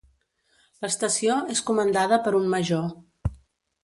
[0.85, 2.89] L'estació és comandada per un major.